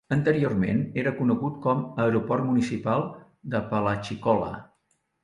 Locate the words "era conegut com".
1.01-1.83